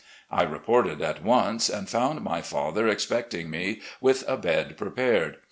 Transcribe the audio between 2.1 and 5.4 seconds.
my father expecting me, with a bed prepared.